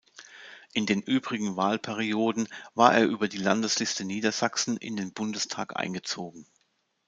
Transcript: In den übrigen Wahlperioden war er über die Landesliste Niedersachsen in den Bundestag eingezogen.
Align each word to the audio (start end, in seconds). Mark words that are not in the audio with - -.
In 0.73 0.87
den 0.87 1.03
übrigen 1.03 1.57
Wahlperioden 1.57 2.47
war 2.73 2.95
er 2.95 3.03
über 3.05 3.27
die 3.27 3.37
Landesliste 3.37 4.03
Niedersachsen 4.03 4.77
in 4.77 4.95
den 4.97 5.13
Bundestag 5.13 5.77
eingezogen. 5.79 6.47